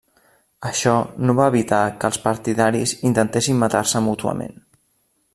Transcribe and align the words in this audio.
Això 0.67 0.93
no 1.29 1.35
va 1.39 1.49
evitar 1.51 1.81
que 2.03 2.09
els 2.13 2.17
partidaris 2.23 2.93
intentessin 3.09 3.61
matar-se 3.65 4.01
mútuament. 4.07 4.57